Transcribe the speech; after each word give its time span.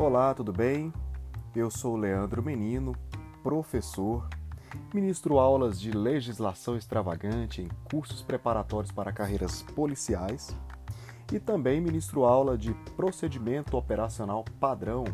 Olá, 0.00 0.32
tudo 0.32 0.50
bem? 0.50 0.90
Eu 1.54 1.70
sou 1.70 1.94
Leandro 1.94 2.42
Menino, 2.42 2.96
professor, 3.42 4.26
ministro 4.94 5.38
aulas 5.38 5.78
de 5.78 5.90
legislação 5.90 6.74
extravagante 6.74 7.60
em 7.60 7.68
cursos 7.84 8.22
preparatórios 8.22 8.90
para 8.90 9.12
carreiras 9.12 9.60
policiais 9.60 10.56
e 11.30 11.38
também 11.38 11.82
ministro 11.82 12.24
aula 12.24 12.56
de 12.56 12.72
procedimento 12.96 13.76
operacional 13.76 14.42
padrão 14.58 15.04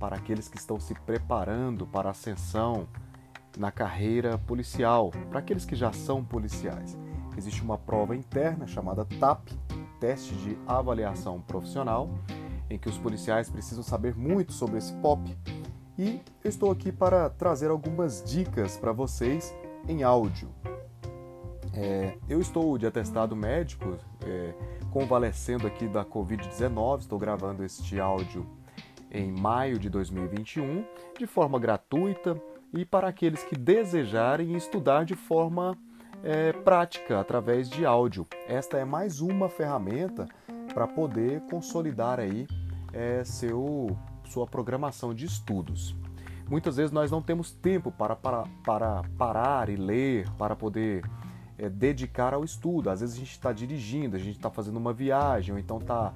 para 0.00 0.16
aqueles 0.16 0.48
que 0.48 0.56
estão 0.56 0.80
se 0.80 0.94
preparando 0.94 1.86
para 1.86 2.08
ascensão 2.08 2.88
na 3.58 3.70
carreira 3.70 4.38
policial, 4.38 5.10
para 5.28 5.40
aqueles 5.40 5.66
que 5.66 5.76
já 5.76 5.92
são 5.92 6.24
policiais. 6.24 6.96
Existe 7.36 7.60
uma 7.60 7.76
prova 7.76 8.16
interna 8.16 8.66
chamada 8.66 9.04
TAP, 9.04 9.50
Teste 10.00 10.34
de 10.36 10.56
Avaliação 10.66 11.38
Profissional, 11.42 12.08
em 12.72 12.78
que 12.78 12.88
os 12.88 12.96
policiais 12.98 13.50
precisam 13.50 13.82
saber 13.82 14.16
muito 14.16 14.52
sobre 14.52 14.78
esse 14.78 14.92
POP. 14.94 15.36
E 15.98 16.20
eu 16.42 16.48
estou 16.48 16.70
aqui 16.70 16.90
para 16.90 17.28
trazer 17.28 17.70
algumas 17.70 18.24
dicas 18.24 18.76
para 18.76 18.92
vocês 18.92 19.54
em 19.86 20.02
áudio. 20.02 20.48
É, 21.74 22.16
eu 22.28 22.40
estou 22.40 22.76
de 22.78 22.86
atestado 22.86 23.36
médico, 23.36 23.96
é, 24.24 24.54
convalescendo 24.90 25.66
aqui 25.66 25.86
da 25.86 26.04
Covid-19, 26.04 27.00
estou 27.00 27.18
gravando 27.18 27.64
este 27.64 28.00
áudio 28.00 28.46
em 29.10 29.30
maio 29.30 29.78
de 29.78 29.90
2021, 29.90 30.84
de 31.18 31.26
forma 31.26 31.58
gratuita 31.58 32.40
e 32.72 32.84
para 32.84 33.08
aqueles 33.08 33.42
que 33.44 33.56
desejarem 33.56 34.54
estudar 34.56 35.04
de 35.04 35.14
forma 35.14 35.76
é, 36.24 36.52
prática 36.52 37.20
através 37.20 37.68
de 37.68 37.84
áudio. 37.84 38.26
Esta 38.48 38.78
é 38.78 38.84
mais 38.84 39.20
uma 39.20 39.48
ferramenta 39.48 40.26
para 40.72 40.86
poder 40.86 41.40
consolidar 41.42 42.18
aí 42.18 42.46
é, 42.92 43.24
seu, 43.24 43.96
sua 44.24 44.46
programação 44.46 45.14
de 45.14 45.24
estudos. 45.24 45.96
Muitas 46.48 46.76
vezes 46.76 46.92
nós 46.92 47.10
não 47.10 47.22
temos 47.22 47.50
tempo 47.50 47.90
para, 47.90 48.14
para, 48.14 48.44
para 48.64 49.02
parar 49.16 49.68
e 49.68 49.76
ler, 49.76 50.28
para 50.32 50.54
poder 50.54 51.02
é, 51.56 51.68
dedicar 51.68 52.34
ao 52.34 52.44
estudo. 52.44 52.90
Às 52.90 53.00
vezes 53.00 53.16
a 53.16 53.18
gente 53.18 53.30
está 53.30 53.52
dirigindo, 53.52 54.16
a 54.16 54.18
gente 54.18 54.36
está 54.36 54.50
fazendo 54.50 54.76
uma 54.76 54.92
viagem, 54.92 55.54
ou 55.54 55.58
então 55.58 55.78
está 55.78 56.12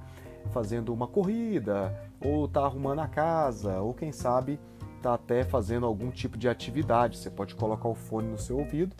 fazendo 0.52 0.92
uma 0.92 1.06
corrida, 1.06 1.94
ou 2.20 2.44
está 2.46 2.64
arrumando 2.64 3.00
a 3.00 3.08
casa, 3.08 3.80
ou 3.80 3.94
quem 3.94 4.12
sabe 4.12 4.60
está 4.96 5.14
até 5.14 5.44
fazendo 5.44 5.86
algum 5.86 6.10
tipo 6.10 6.36
de 6.36 6.48
atividade. 6.48 7.18
Você 7.18 7.30
pode 7.30 7.54
colocar 7.54 7.88
o 7.88 7.94
fone 7.94 8.28
no 8.28 8.38
seu 8.38 8.58
ouvido 8.58 8.94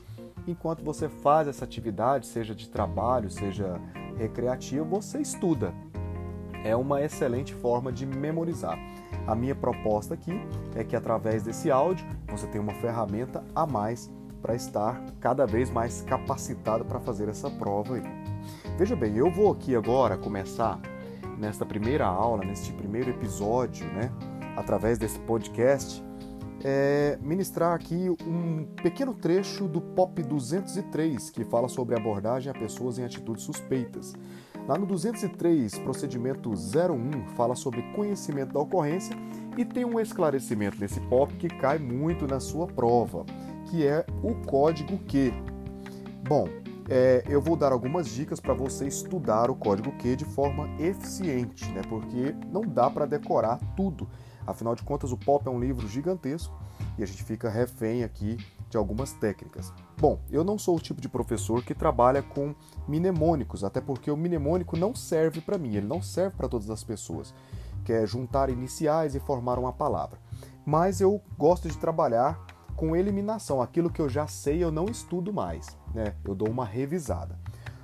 enquanto 0.47 0.82
você 0.82 1.08
faz 1.08 1.48
essa 1.48 1.64
atividade, 1.64 2.27
seja 2.27 2.54
de 2.54 2.69
trabalho, 2.69 3.30
seja 3.30 3.80
recreativa, 4.16 4.84
você 4.84 5.20
estuda. 5.20 5.74
É 6.67 6.75
uma 6.75 7.00
excelente 7.00 7.55
forma 7.55 7.92
de 7.92 8.05
memorizar. 8.05 8.77
A 9.25 9.36
minha 9.36 9.55
proposta 9.55 10.14
aqui 10.14 10.33
é 10.75 10.83
que 10.83 10.97
através 10.97 11.45
desse 11.45 11.70
áudio 11.70 12.05
você 12.28 12.45
tenha 12.48 12.61
uma 12.61 12.75
ferramenta 12.75 13.45
a 13.55 13.64
mais 13.64 14.11
para 14.42 14.53
estar 14.56 15.00
cada 15.20 15.47
vez 15.47 15.70
mais 15.70 16.00
capacitado 16.03 16.84
para 16.84 16.98
fazer 16.98 17.28
essa 17.28 17.48
prova 17.48 17.94
aí. 17.94 18.03
Veja 18.77 18.97
bem, 18.97 19.17
eu 19.17 19.31
vou 19.31 19.53
aqui 19.53 19.77
agora 19.77 20.19
começar 20.19 20.81
nesta 21.39 21.64
primeira 21.64 22.05
aula, 22.05 22.44
neste 22.44 22.72
primeiro 22.72 23.11
episódio, 23.11 23.87
né, 23.92 24.11
através 24.56 24.98
desse 24.98 25.20
podcast, 25.20 26.03
é, 26.64 27.17
ministrar 27.22 27.75
aqui 27.75 28.11
um 28.27 28.64
pequeno 28.83 29.14
trecho 29.14 29.69
do 29.69 29.81
POP 29.81 30.20
203, 30.25 31.31
que 31.31 31.44
fala 31.44 31.69
sobre 31.69 31.94
abordagem 31.94 32.50
a 32.50 32.55
pessoas 32.59 32.98
em 32.98 33.05
atitudes 33.05 33.44
suspeitas. 33.44 34.14
Lá 34.69 34.77
no 34.77 34.84
203, 34.84 35.78
procedimento 35.78 36.50
01, 36.50 37.28
fala 37.36 37.55
sobre 37.55 37.83
conhecimento 37.95 38.53
da 38.53 38.59
ocorrência 38.59 39.17
e 39.56 39.64
tem 39.64 39.84
um 39.84 40.00
esclarecimento 40.00 40.81
nesse 40.81 41.00
POP 41.03 41.36
que 41.36 41.48
cai 41.48 41.78
muito 41.78 42.27
na 42.27 42.41
sua 42.41 42.66
prova, 42.66 43.25
que 43.71 43.87
é 43.87 44.05
o 44.25 44.34
código 44.44 44.99
Q. 44.99 45.32
Bom, 46.28 46.49
é, 46.88 47.22
eu 47.28 47.41
vou 47.41 47.56
dar 47.56 47.71
algumas 47.71 48.09
dicas 48.09 48.41
para 48.41 48.55
você 48.55 48.88
estudar 48.88 49.50
o 49.53 49.55
código 49.55 49.93
Q 49.93 50.16
de 50.16 50.25
forma 50.25 50.69
eficiente, 50.81 51.71
né? 51.71 51.82
Porque 51.88 52.34
não 52.50 52.62
dá 52.62 52.91
para 52.91 53.06
decorar 53.06 53.60
tudo. 53.76 54.09
Afinal 54.44 54.75
de 54.75 54.82
contas, 54.82 55.12
o 55.12 55.16
pop 55.16 55.47
é 55.47 55.50
um 55.50 55.60
livro 55.60 55.87
gigantesco 55.87 56.59
e 56.99 57.05
a 57.05 57.06
gente 57.06 57.22
fica 57.22 57.49
refém 57.49 58.03
aqui 58.03 58.37
de 58.69 58.76
algumas 58.76 59.12
técnicas. 59.12 59.72
Bom, 59.98 60.20
eu 60.30 60.44
não 60.44 60.58
sou 60.58 60.76
o 60.76 60.80
tipo 60.80 61.00
de 61.00 61.08
professor 61.08 61.64
que 61.64 61.74
trabalha 61.74 62.22
com 62.22 62.54
mnemônicos, 62.86 63.64
até 63.64 63.80
porque 63.80 64.10
o 64.10 64.16
mnemônico 64.16 64.76
não 64.76 64.94
serve 64.94 65.40
para 65.40 65.56
mim, 65.56 65.74
ele 65.74 65.86
não 65.86 66.02
serve 66.02 66.36
para 66.36 66.48
todas 66.48 66.68
as 66.68 66.84
pessoas, 66.84 67.34
que 67.82 67.94
é 67.94 68.06
juntar 68.06 68.50
iniciais 68.50 69.14
e 69.14 69.20
formar 69.20 69.58
uma 69.58 69.72
palavra. 69.72 70.18
Mas 70.66 71.00
eu 71.00 71.22
gosto 71.38 71.66
de 71.66 71.78
trabalhar 71.78 72.38
com 72.76 72.94
eliminação, 72.94 73.62
aquilo 73.62 73.88
que 73.88 74.02
eu 74.02 74.08
já 74.08 74.26
sei 74.26 74.62
eu 74.62 74.70
não 74.70 74.84
estudo 74.84 75.32
mais, 75.32 75.78
né? 75.94 76.14
Eu 76.22 76.34
dou 76.34 76.50
uma 76.50 76.66
revisada. 76.66 77.38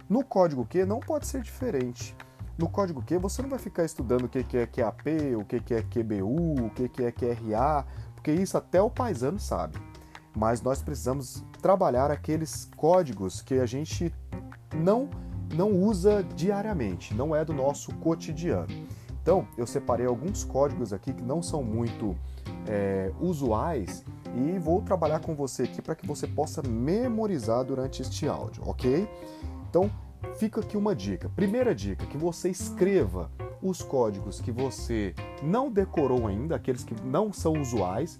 No 0.06 0.22
código 0.22 0.66
Q 0.66 0.84
não 0.84 1.00
pode 1.00 1.26
ser 1.26 1.40
diferente. 1.40 2.14
No 2.58 2.68
código 2.68 3.02
Q 3.02 3.16
você 3.16 3.40
não 3.40 3.48
vai 3.48 3.58
ficar 3.58 3.84
estudando 3.84 4.24
o 4.24 4.28
que 4.28 4.58
é 4.58 4.66
QAP, 4.66 5.34
o 5.38 5.44
que 5.46 5.72
é 5.72 5.82
QBU, 5.82 6.66
o 6.66 6.70
que 6.70 7.02
é 7.02 7.10
QRA, 7.10 7.86
porque 8.14 8.32
isso 8.32 8.58
até 8.58 8.82
o 8.82 8.90
paisano 8.90 9.38
sabe. 9.38 9.78
Mas 10.34 10.62
nós 10.62 10.82
precisamos 10.82 11.44
trabalhar 11.60 12.10
aqueles 12.10 12.69
códigos 12.76 13.43
que 13.43 13.54
a 13.54 13.66
gente 13.66 14.12
não 14.75 15.09
não 15.54 15.70
usa 15.70 16.25
diariamente, 16.34 17.12
não 17.12 17.37
é 17.37 17.44
do 17.44 17.53
nosso 17.53 17.94
cotidiano. 17.97 18.69
Então, 19.22 19.47
eu 19.56 19.66
separei 19.66 20.06
alguns 20.06 20.42
códigos 20.42 20.92
aqui 20.92 21.12
que 21.12 21.22
não 21.22 21.42
são 21.42 21.62
muito 21.62 22.16
é, 22.66 23.12
usuais 23.21 24.04
e 24.34 24.59
vou 24.59 24.82
trabalhar 24.82 25.21
com 25.21 25.34
você 25.34 25.65
aqui 25.65 25.81
para 25.81 25.94
que 25.94 26.06
você 26.06 26.26
possa 26.26 26.62
memorizar 26.62 27.65
durante 27.65 28.03
este 28.03 28.26
áudio, 28.26 28.62
ok? 28.66 29.09
Então, 29.69 29.91
fica 30.37 30.60
aqui 30.60 30.76
uma 30.76 30.94
dica. 30.94 31.28
Primeira 31.28 31.75
dica, 31.75 32.04
que 32.06 32.16
você 32.16 32.48
escreva 32.48 33.31
os 33.62 33.81
códigos 33.81 34.41
que 34.41 34.50
você 34.50 35.15
não 35.41 35.71
decorou 35.71 36.26
ainda, 36.26 36.56
aqueles 36.56 36.82
que 36.82 37.00
não 37.04 37.32
são 37.32 37.53
usuais, 37.53 38.19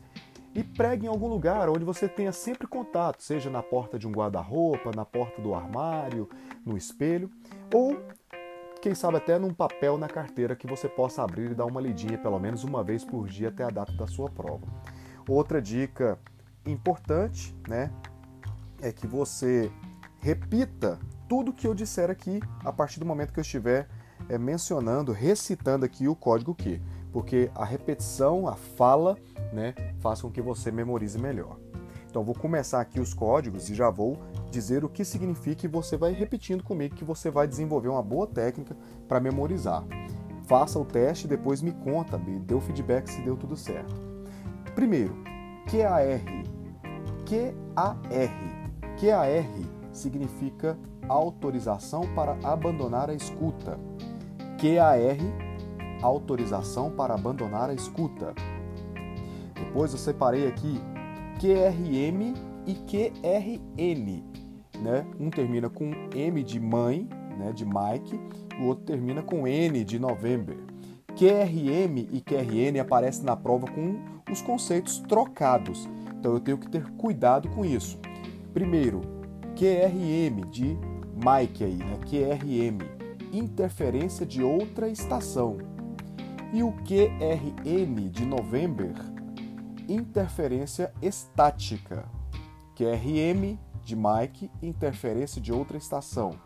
e 0.55 0.63
pregue 0.63 1.07
em 1.07 1.09
algum 1.09 1.29
lugar 1.29 1.69
onde 1.69 1.85
você 1.85 2.09
tenha 2.09 2.33
sempre 2.33 2.67
contato, 2.67 3.23
seja 3.23 3.49
na 3.49 3.63
porta 3.63 3.99
de 3.99 4.07
um 4.07 4.13
guarda-roupa, 4.13 4.91
na 4.95 5.05
porta 5.05 5.41
do 5.41 5.55
armário, 5.55 6.29
no 6.65 6.77
espelho, 6.77 7.31
ou 7.73 7.97
quem 8.81 8.95
sabe 8.95 9.17
até 9.17 9.39
num 9.39 9.55
papel 9.55 9.97
na 9.97 10.09
carteira 10.09 10.57
que 10.57 10.67
você 10.67 10.89
possa 10.89 11.23
abrir 11.23 11.53
e 11.53 11.55
dar 11.55 11.67
uma 11.67 11.81
lidinha 11.81 12.19
pelo 12.19 12.39
menos 12.39 12.65
uma 12.65 12.83
vez 12.83 13.05
por 13.05 13.29
dia 13.29 13.49
até 13.49 13.65
a 13.65 13.71
data 13.71 13.93
da 13.93 14.07
sua 14.07 14.29
prova. 14.29 14.67
Outra 15.29 15.63
dica 15.63 16.19
importante, 16.67 17.57
né, 17.69 17.91
é 18.81 18.93
que 18.93 19.07
você 19.07 19.71
repita 20.19 20.99
tudo 21.29 21.53
que 21.53 21.67
eu 21.67 21.75
disser 21.75 22.11
aqui 22.11 22.41
a 22.65 22.73
partir 22.73 22.99
do 22.99 23.07
momento 23.07 23.33
que 23.33 23.39
eu 23.39 23.43
estiver 23.43 23.89
é, 24.29 24.37
mencionando, 24.37 25.13
recitando 25.13 25.85
aqui 25.85 26.09
o 26.09 26.15
código 26.15 26.55
Q, 26.55 26.81
porque 27.13 27.51
a 27.55 27.65
repetição, 27.65 28.49
a 28.49 28.55
fala, 28.55 29.17
né, 29.53 29.75
com 30.21 30.31
que 30.31 30.41
você 30.41 30.71
memorize 30.71 31.19
melhor. 31.19 31.59
Então 32.09 32.23
vou 32.23 32.35
começar 32.35 32.81
aqui 32.81 33.01
os 33.01 33.15
códigos 33.15 33.71
e 33.71 33.75
já 33.75 33.89
vou 33.89 34.19
dizer 34.51 34.85
o 34.85 34.89
que 34.89 35.03
significa 35.03 35.65
e 35.65 35.69
você 35.69 35.97
vai 35.97 36.13
repetindo 36.13 36.63
comigo 36.63 36.95
que 36.95 37.05
você 37.05 37.31
vai 37.31 37.47
desenvolver 37.47 37.89
uma 37.89 38.03
boa 38.03 38.27
técnica 38.27 38.77
para 39.09 39.19
memorizar. 39.19 39.83
Faça 40.47 40.79
o 40.79 40.85
teste 40.85 41.25
e 41.25 41.29
depois 41.29 41.63
me 41.63 41.73
conta, 41.73 42.19
me 42.19 42.39
dê 42.39 42.55
o 42.55 42.61
feedback 42.61 43.09
se 43.09 43.23
deu 43.23 43.35
tudo 43.35 43.57
certo. 43.57 43.95
Primeiro, 44.75 45.17
QAR. 45.71 46.21
QAR. 47.25 48.31
QAR 48.99 49.47
significa 49.91 50.79
autorização 51.09 52.03
para 52.15 52.37
abandonar 52.43 53.09
a 53.09 53.15
escuta. 53.15 53.79
QAR, 54.59 55.17
autorização 56.03 56.91
para 56.91 57.15
abandonar 57.15 57.71
a 57.71 57.75
escuta. 57.75 58.35
Depois 59.65 59.93
eu 59.93 59.99
separei 59.99 60.49
aqui 60.49 60.81
QRM 61.41 62.35
e 62.67 62.75
QRN. 62.75 64.25
Né? 64.83 65.07
Um 65.21 65.31
termina 65.31 65.71
com 65.71 65.93
M 66.13 66.43
de 66.43 66.59
mãe, 66.59 67.09
né, 67.39 67.53
de 67.53 67.65
Mike, 67.65 68.19
o 68.61 68.65
outro 68.65 68.85
termina 68.85 69.23
com 69.23 69.47
N 69.47 69.85
de 69.85 70.01
November. 70.01 70.57
QRM 71.17 72.09
e 72.11 72.21
QRN 72.21 72.81
aparecem 72.81 73.25
na 73.25 73.37
prova 73.37 73.67
com 73.69 74.01
os 74.31 74.43
conceitos 74.43 74.99
trocados, 74.99 75.89
então 76.19 76.33
eu 76.33 76.41
tenho 76.41 76.59
que 76.59 76.69
ter 76.69 76.85
cuidado 76.93 77.49
com 77.51 77.65
isso. 77.65 77.99
Primeiro, 78.53 79.03
QRM 79.55 80.51
de 80.51 80.77
Mike 81.15 81.65
aí, 81.65 81.77
né? 81.77 81.99
QRM, 82.09 82.79
interferência 83.33 84.27
de 84.27 84.43
outra 84.43 84.89
estação. 84.89 85.59
E 86.53 86.63
o 86.63 86.73
QRN 86.73 88.09
de 88.11 88.27
November, 88.27 88.93
interferência 89.89 90.93
estática. 91.01 92.05
QRM 92.75 93.59
de 93.85 93.97
Mike, 93.97 94.51
interferência 94.63 95.41
de 95.41 95.53
outra 95.53 95.77
estação. 95.77 96.39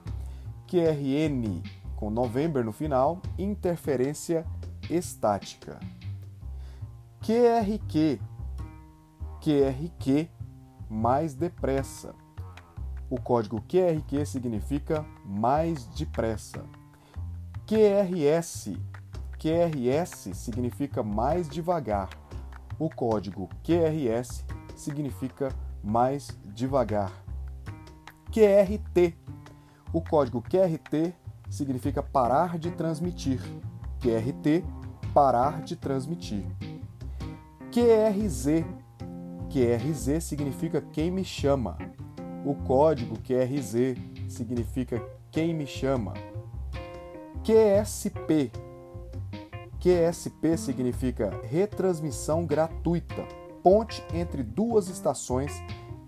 QRN 0.66 1.62
com 1.96 2.10
November 2.10 2.62
no 2.62 2.72
final, 2.72 3.20
interferência 3.38 4.46
estática. 4.88 5.80
QRQ, 7.22 8.20
QRQ 9.40 10.28
mais 10.88 11.34
depressa. 11.34 12.14
O 13.08 13.20
código 13.20 13.62
QRQ 13.62 14.26
significa 14.26 15.04
mais 15.24 15.86
depressa. 15.86 16.64
QRS, 17.66 18.76
QRS 19.38 20.34
significa 20.34 21.02
mais 21.02 21.48
devagar. 21.48 22.08
O 22.78 22.90
código 22.90 23.48
QRS 23.62 24.44
significa 24.74 25.48
mais 25.82 26.28
devagar. 26.44 27.12
QRT, 28.30 29.16
o 29.92 30.02
código 30.02 30.42
QRT 30.42 31.14
significa 31.48 32.02
parar 32.02 32.58
de 32.58 32.70
transmitir. 32.70 33.40
QRT, 34.00 34.64
parar 35.14 35.62
de 35.62 35.74
transmitir. 35.76 36.44
QRZ, 37.72 38.64
QRZ 39.50 40.22
significa 40.22 40.80
quem 40.80 41.10
me 41.10 41.24
chama. 41.24 41.78
O 42.44 42.54
código 42.54 43.16
QRZ 43.18 43.96
significa 44.28 45.02
quem 45.30 45.54
me 45.54 45.66
chama. 45.66 46.14
QSP, 47.42 48.50
QSP 49.80 50.56
significa 50.56 51.30
retransmissão 51.44 52.44
gratuita, 52.46 53.26
ponte 53.62 54.04
entre 54.12 54.42
duas 54.42 54.88
estações 54.88 55.52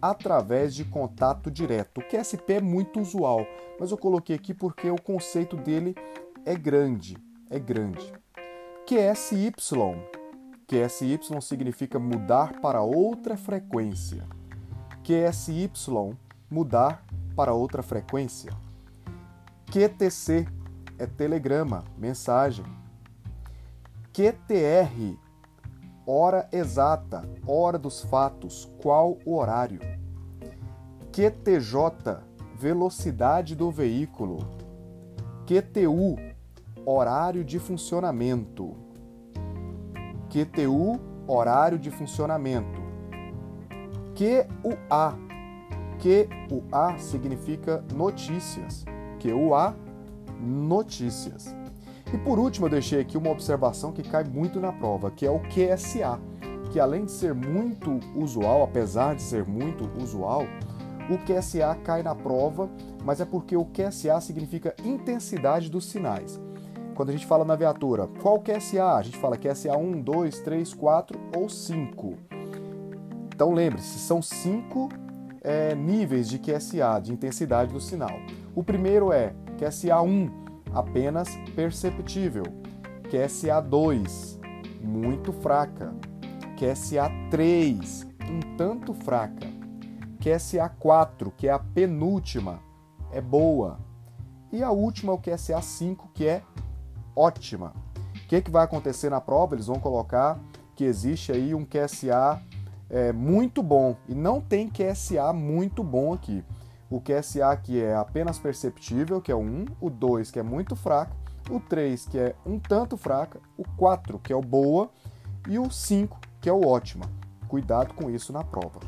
através 0.00 0.74
de 0.74 0.84
contato 0.84 1.50
direto. 1.50 1.98
O 1.98 2.04
QSP 2.04 2.54
é 2.54 2.60
muito 2.60 3.00
usual, 3.00 3.46
mas 3.78 3.90
eu 3.90 3.98
coloquei 3.98 4.36
aqui 4.36 4.54
porque 4.54 4.90
o 4.90 5.00
conceito 5.00 5.56
dele 5.56 5.94
é 6.44 6.54
grande, 6.54 7.16
é 7.50 7.58
grande. 7.58 8.12
QSY, 8.86 9.52
QSY 10.66 11.18
significa 11.42 11.98
mudar 11.98 12.60
para 12.60 12.80
outra 12.82 13.36
frequência. 13.36 14.24
QSY, 15.02 15.70
mudar 16.50 17.04
para 17.36 17.52
outra 17.52 17.82
frequência. 17.82 18.52
QTC 19.70 20.46
é 20.98 21.06
telegrama, 21.06 21.84
mensagem. 21.96 22.64
QTR, 24.18 25.16
hora 26.04 26.48
exata, 26.50 27.22
hora 27.46 27.78
dos 27.78 28.02
fatos, 28.02 28.68
qual 28.82 29.16
o 29.24 29.36
horário. 29.36 29.78
QTJ, 31.12 32.18
velocidade 32.58 33.54
do 33.54 33.70
veículo. 33.70 34.38
QTU, 35.46 36.16
horário 36.84 37.44
de 37.44 37.60
funcionamento. 37.60 38.74
QTU, 40.28 40.98
horário 41.28 41.78
de 41.78 41.92
funcionamento. 41.92 42.82
QUA, 44.16 45.16
QUA 46.02 46.98
significa 46.98 47.84
notícias. 47.94 48.84
QUA, 49.22 49.76
notícias. 50.40 51.56
E 52.12 52.18
por 52.18 52.38
último, 52.38 52.66
eu 52.66 52.70
deixei 52.70 53.00
aqui 53.00 53.18
uma 53.18 53.30
observação 53.30 53.92
que 53.92 54.02
cai 54.02 54.24
muito 54.24 54.58
na 54.58 54.72
prova, 54.72 55.10
que 55.10 55.26
é 55.26 55.30
o 55.30 55.40
QSA, 55.40 56.18
que 56.72 56.80
além 56.80 57.04
de 57.04 57.12
ser 57.12 57.34
muito 57.34 58.00
usual, 58.14 58.62
apesar 58.62 59.14
de 59.14 59.22
ser 59.22 59.44
muito 59.44 59.90
usual, 60.00 60.44
o 61.10 61.18
QSA 61.18 61.74
cai 61.82 62.02
na 62.02 62.14
prova, 62.14 62.68
mas 63.04 63.20
é 63.20 63.24
porque 63.24 63.56
o 63.56 63.64
QSA 63.64 64.20
significa 64.20 64.74
intensidade 64.84 65.70
dos 65.70 65.86
sinais. 65.86 66.40
Quando 66.94 67.10
a 67.10 67.12
gente 67.12 67.26
fala 67.26 67.44
na 67.44 67.54
viatura, 67.54 68.08
qual 68.20 68.40
QSA? 68.40 68.96
A 68.96 69.02
gente 69.02 69.16
fala 69.16 69.36
QSA 69.36 69.76
1, 69.76 70.02
2, 70.02 70.40
3, 70.40 70.74
4 70.74 71.20
ou 71.36 71.48
5. 71.48 72.14
Então 73.32 73.54
lembre-se, 73.54 74.00
são 74.00 74.20
cinco 74.20 74.88
é, 75.40 75.74
níveis 75.74 76.28
de 76.28 76.38
QSA, 76.38 77.00
de 77.00 77.12
intensidade 77.12 77.72
do 77.72 77.80
sinal. 77.80 78.18
O 78.54 78.64
primeiro 78.64 79.12
é 79.12 79.32
QSA 79.56 80.02
1, 80.02 80.47
apenas 80.78 81.28
perceptível. 81.56 82.44
QSA2, 83.10 84.38
muito 84.80 85.32
fraca. 85.32 85.92
QSA3, 86.56 88.06
um 88.30 88.56
tanto 88.56 88.94
fraca. 88.94 89.46
QSA4, 90.20 91.32
que 91.36 91.48
é 91.48 91.52
a 91.52 91.58
penúltima, 91.58 92.60
é 93.12 93.20
boa. 93.20 93.80
E 94.52 94.62
a 94.62 94.70
última 94.70 95.12
é 95.12 95.14
o 95.16 95.18
QSA5, 95.18 95.98
que 96.14 96.26
é 96.26 96.42
ótima. 97.16 97.74
O 98.14 98.28
que, 98.28 98.40
que 98.40 98.50
vai 98.50 98.64
acontecer 98.64 99.10
na 99.10 99.20
prova? 99.20 99.54
Eles 99.54 99.66
vão 99.66 99.80
colocar 99.80 100.38
que 100.76 100.84
existe 100.84 101.32
aí 101.32 101.54
um 101.54 101.64
QSA 101.64 102.40
é, 102.88 103.12
muito 103.12 103.62
bom. 103.62 103.96
E 104.08 104.14
não 104.14 104.40
tem 104.40 104.68
QSA 104.68 105.32
muito 105.32 105.82
bom 105.82 106.12
aqui 106.12 106.44
o 106.90 107.00
QSA 107.00 107.56
que 107.56 107.82
é 107.82 107.94
apenas 107.94 108.38
perceptível, 108.38 109.20
que 109.20 109.30
é 109.30 109.34
o 109.34 109.40
1, 109.40 109.66
o 109.80 109.90
2 109.90 110.30
que 110.30 110.38
é 110.38 110.42
muito 110.42 110.74
fraca, 110.74 111.12
o 111.50 111.60
3 111.60 112.06
que 112.06 112.18
é 112.18 112.34
um 112.46 112.58
tanto 112.58 112.96
fraca, 112.96 113.40
o 113.56 113.64
4 113.76 114.18
que 114.18 114.32
é 114.32 114.36
o 114.36 114.40
boa 114.40 114.90
e 115.46 115.58
o 115.58 115.70
5 115.70 116.18
que 116.40 116.48
é 116.48 116.52
o 116.52 116.66
ótima. 116.66 117.04
Cuidado 117.48 117.94
com 117.94 118.10
isso 118.10 118.32
na 118.32 118.44
prova. 118.44 118.80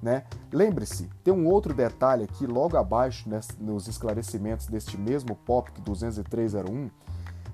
Né? 0.00 0.24
Lembre-se, 0.52 1.08
tem 1.24 1.34
um 1.34 1.48
outro 1.48 1.74
detalhe 1.74 2.24
aqui 2.24 2.46
logo 2.46 2.76
abaixo 2.76 3.28
nos 3.58 3.88
esclarecimentos 3.88 4.66
deste 4.66 4.96
mesmo 4.96 5.34
POP 5.34 5.72
20301 5.80 6.90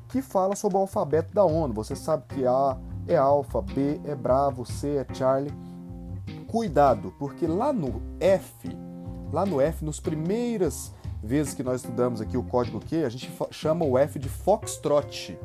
que 0.08 0.20
fala 0.20 0.54
sobre 0.54 0.76
o 0.76 0.80
alfabeto 0.82 1.34
da 1.34 1.44
ONU. 1.44 1.74
Você 1.74 1.96
sabe 1.96 2.24
que 2.28 2.46
A 2.46 2.78
é 3.08 3.16
alfa, 3.16 3.60
B 3.60 4.00
é 4.04 4.14
bravo, 4.14 4.64
C 4.64 4.96
é 4.96 5.14
Charlie. 5.14 5.52
Cuidado, 6.46 7.12
porque 7.18 7.46
lá 7.46 7.72
no 7.72 8.00
F 8.20 8.68
Lá 9.34 9.44
no 9.44 9.60
F, 9.60 9.84
nos 9.84 9.98
primeiras 9.98 10.92
vezes 11.20 11.54
que 11.54 11.64
nós 11.64 11.80
estudamos 11.80 12.20
aqui 12.20 12.36
o 12.36 12.42
código 12.44 12.78
Q, 12.78 13.04
a 13.04 13.08
gente 13.08 13.28
chama 13.50 13.84
o 13.84 13.98
F 13.98 14.16
de 14.16 14.28
Foxtrot. 14.28 15.36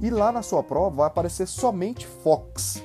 E 0.00 0.10
lá 0.10 0.30
na 0.30 0.42
sua 0.42 0.62
prova 0.62 0.94
vai 0.94 1.06
aparecer 1.08 1.48
somente 1.48 2.06
Fox. 2.06 2.84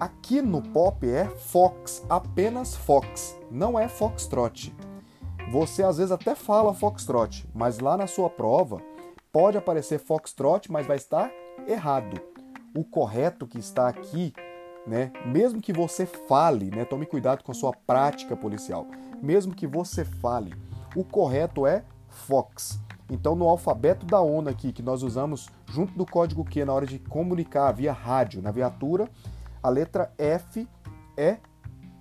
Aqui 0.00 0.40
no 0.40 0.62
pop 0.62 1.06
é 1.06 1.26
Fox, 1.26 2.02
apenas 2.08 2.74
Fox, 2.74 3.38
não 3.50 3.78
é 3.78 3.86
Foxtrot. 3.86 4.74
Você 5.52 5.82
às 5.82 5.98
vezes 5.98 6.10
até 6.10 6.34
fala 6.34 6.72
Foxtrot, 6.72 7.46
mas 7.52 7.80
lá 7.80 7.98
na 7.98 8.06
sua 8.06 8.30
prova 8.30 8.80
pode 9.30 9.58
aparecer 9.58 9.98
Foxtrot, 9.98 10.72
mas 10.72 10.86
vai 10.86 10.96
estar 10.96 11.30
errado. 11.68 12.18
O 12.74 12.82
correto 12.82 13.46
que 13.46 13.58
está 13.58 13.88
aqui, 13.88 14.32
né, 14.86 15.12
mesmo 15.26 15.60
que 15.60 15.70
você 15.70 16.06
fale, 16.06 16.70
né, 16.70 16.86
tome 16.86 17.04
cuidado 17.04 17.44
com 17.44 17.52
a 17.52 17.54
sua 17.54 17.74
prática 17.74 18.34
policial 18.34 18.86
mesmo 19.22 19.54
que 19.54 19.66
você 19.66 20.04
fale. 20.04 20.54
O 20.94 21.04
correto 21.04 21.66
é 21.66 21.84
Fox. 22.08 22.80
Então, 23.10 23.34
no 23.34 23.48
alfabeto 23.48 24.06
da 24.06 24.20
ONU 24.20 24.48
aqui, 24.48 24.72
que 24.72 24.82
nós 24.82 25.02
usamos 25.02 25.48
junto 25.66 25.92
do 25.96 26.06
código 26.06 26.44
Q 26.44 26.64
na 26.64 26.72
hora 26.72 26.86
de 26.86 26.98
comunicar 26.98 27.72
via 27.72 27.92
rádio 27.92 28.40
na 28.40 28.50
viatura, 28.50 29.08
a 29.62 29.68
letra 29.68 30.12
F 30.16 30.68
é 31.16 31.38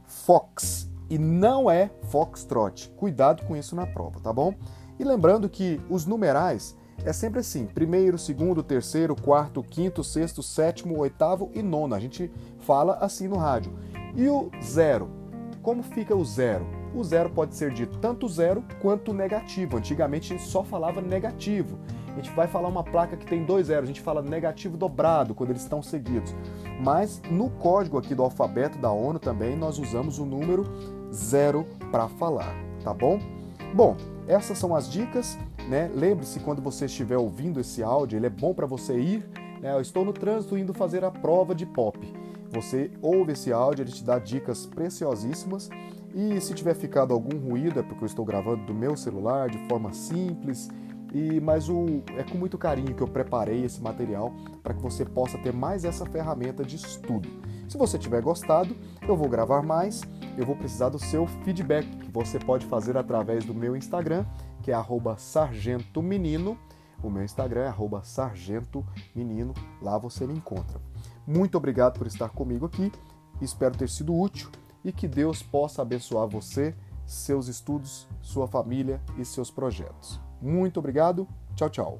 Fox 0.06 0.90
e 1.10 1.18
não 1.18 1.70
é 1.70 1.90
Foxtrot. 2.04 2.90
Cuidado 2.96 3.44
com 3.46 3.56
isso 3.56 3.76
na 3.76 3.88
prova, 3.88 4.20
tá 4.20 4.32
bom? 4.32 4.54
E 5.00 5.04
lembrando 5.04 5.50
que 5.50 5.82
os 5.90 6.06
numerais 6.06 6.78
é 7.04 7.12
sempre 7.12 7.40
assim: 7.40 7.66
primeiro, 7.66 8.18
segundo, 8.18 8.62
terceiro, 8.62 9.16
quarto, 9.16 9.64
quinto, 9.64 10.04
sexto, 10.04 10.44
sétimo, 10.44 10.98
oitavo 11.00 11.50
e 11.54 11.64
nono. 11.64 11.96
A 11.96 12.00
gente 12.00 12.32
fala 12.60 12.96
assim 12.96 13.28
no 13.28 13.38
rádio. 13.38 13.74
E 14.16 14.28
o 14.28 14.52
zero? 14.62 15.10
Como 15.62 15.82
fica 15.82 16.16
o 16.16 16.24
zero? 16.24 16.79
O 16.94 17.04
zero 17.04 17.30
pode 17.30 17.56
ser 17.56 17.72
dito 17.72 17.98
tanto 18.00 18.28
zero 18.28 18.64
quanto 18.82 19.14
negativo. 19.14 19.78
Antigamente 19.78 20.34
a 20.34 20.38
gente 20.38 20.48
só 20.48 20.64
falava 20.64 21.02
negativo. 21.02 21.78
A 22.08 22.16
gente 22.22 22.32
vai 22.32 22.48
falar 22.48 22.68
uma 22.68 22.84
placa 22.84 23.16
que 23.16 23.26
tem 23.26 23.46
dois 23.46 23.68
zeros, 23.68 23.84
a 23.84 23.88
gente 23.88 24.02
fala 24.02 24.22
negativo 24.22 24.76
dobrado 24.76 25.34
quando 25.34 25.52
eles 25.52 25.62
estão 25.62 25.82
seguidos. 25.82 26.36
Mas 26.82 27.22
no 27.30 27.50
código 27.50 27.98
aqui 27.98 28.14
do 28.14 28.24
alfabeto 28.24 28.78
da 28.78 28.92
ONU 28.92 29.20
também 29.20 29.56
nós 29.56 29.78
usamos 29.78 30.20
o 30.20 30.26
número 30.26 30.66
zero 31.14 31.66
para 31.92 32.08
falar, 32.08 32.54
tá 32.84 32.94
bom? 32.94 33.20
Bom, 33.74 33.96
essas 34.28 34.58
são 34.58 34.76
as 34.76 34.92
dicas, 34.92 35.38
né? 35.68 35.90
Lembre-se 35.94 36.40
quando 36.40 36.62
você 36.62 36.86
estiver 36.86 37.18
ouvindo 37.18 37.60
esse 37.60 37.84
áudio, 37.84 38.18
ele 38.18 38.26
é 38.26 38.30
bom 38.30 38.54
para 38.54 38.66
você 38.66 39.00
ir. 39.00 39.30
Né? 39.62 39.72
Eu 39.74 39.82
estou 39.82 40.04
no 40.04 40.14
trânsito 40.14 40.58
indo 40.58 40.74
fazer 40.74 41.04
a 41.04 41.12
prova 41.12 41.54
de 41.54 41.66
pop. 41.66 42.00
Você 42.52 42.92
ouve 43.02 43.34
esse 43.34 43.54
áudio, 43.54 43.84
ele 43.84 43.92
te 43.92 44.04
dá 44.04 44.18
dicas 44.18 44.66
preciosíssimas 44.66 45.70
e 46.14 46.42
se 46.42 46.54
tiver 46.54 46.74
ficado 46.74 47.14
algum 47.14 47.38
ruído 47.38 47.80
é 47.80 47.84
porque 47.84 48.04
eu 48.04 48.08
estou 48.08 48.26
gravando 48.26 48.66
do 48.66 48.74
meu 48.74 48.98
celular 48.98 49.50
de 49.50 49.58
forma 49.68 49.94
simples. 49.94 50.70
E 51.12 51.40
mas 51.40 51.70
o 51.70 52.04
é 52.18 52.24
com 52.24 52.38
muito 52.38 52.58
carinho 52.58 52.94
que 52.94 53.02
eu 53.02 53.08
preparei 53.08 53.64
esse 53.64 53.82
material 53.82 54.32
para 54.62 54.74
que 54.74 54.82
você 54.82 55.04
possa 55.04 55.38
ter 55.40 55.52
mais 55.52 55.84
essa 55.84 56.06
ferramenta 56.06 56.64
de 56.64 56.76
estudo. 56.76 57.28
Se 57.68 57.78
você 57.78 57.98
tiver 57.98 58.22
gostado, 58.22 58.76
eu 59.08 59.16
vou 59.16 59.28
gravar 59.28 59.64
mais. 59.64 60.02
Eu 60.38 60.46
vou 60.46 60.56
precisar 60.56 60.90
do 60.90 61.00
seu 61.00 61.28
feedback, 61.44 61.86
que 61.86 62.12
você 62.12 62.40
pode 62.40 62.66
fazer 62.66 62.96
através 62.96 63.44
do 63.44 63.54
meu 63.54 63.76
Instagram, 63.76 64.26
que 64.62 64.72
é 64.72 64.76
@sargentomenino, 65.18 66.58
O 67.02 67.10
meu 67.10 67.24
Instagram 67.24 67.62
é 67.62 68.04
sargentomenino, 68.04 69.54
lá 69.82 69.98
você 69.98 70.28
me 70.28 70.34
encontra. 70.34 70.82
Muito 71.26 71.58
obrigado 71.58 71.98
por 71.98 72.08
estar 72.08 72.30
comigo 72.30 72.66
aqui, 72.66 72.92
espero 73.42 73.78
ter 73.78 73.88
sido 73.90 74.14
útil 74.14 74.50
e 74.84 74.92
que 74.92 75.08
Deus 75.08 75.42
possa 75.42 75.82
abençoar 75.82 76.28
você, 76.28 76.76
seus 77.06 77.48
estudos, 77.48 78.08
sua 78.22 78.48
família 78.48 79.02
e 79.18 79.26
seus 79.26 79.50
projetos. 79.50 80.20
Muito 80.42 80.80
obrigado, 80.80 81.28
tchau, 81.56 81.70
tchau. 81.70 82.00